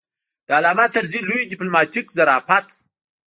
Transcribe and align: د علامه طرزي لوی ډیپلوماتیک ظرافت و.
د 0.47 0.49
علامه 0.57 0.85
طرزي 0.95 1.19
لوی 1.29 1.49
ډیپلوماتیک 1.51 2.05
ظرافت 2.17 2.65
و. 2.73 2.75